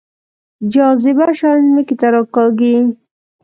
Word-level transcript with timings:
جاذبه 0.71 1.25
شیان 1.39 1.59
ځمکې 1.67 1.95
ته 1.99 2.07
راکاږي 2.13 2.75